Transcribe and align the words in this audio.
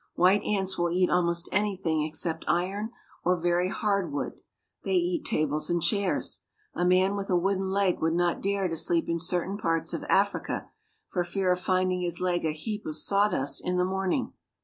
White 0.15 0.41
ants 0.41 0.79
will 0.79 0.89
eat 0.89 1.11
almost 1.11 1.47
anything 1.51 2.01
except 2.01 2.43
iron 2.47 2.89
or 3.23 3.39
very 3.39 3.67
hard 3.69 4.11
wood. 4.11 4.33
They 4.83 4.95
eat 4.95 5.25
tables 5.25 5.69
and 5.69 5.79
chairs. 5.79 6.39
A 6.73 6.83
man 6.87 7.15
with 7.15 7.29
a 7.29 7.37
wooden 7.37 7.67
leg 7.69 8.01
would 8.01 8.15
not 8.15 8.41
dare 8.41 8.67
to 8.67 8.77
sleep 8.77 9.07
in 9.07 9.19
certain 9.19 9.59
parts 9.59 9.93
of 9.93 10.03
Africa 10.05 10.71
for 11.07 11.23
fear 11.23 11.51
of 11.51 11.59
finding 11.59 12.01
his 12.01 12.19
leg 12.19 12.43
a 12.45 12.51
heap 12.51 12.87
of 12.87 12.97
sawdust 12.97 13.61
in 13.63 13.77
the 13.77 13.85
morning. 13.85 14.33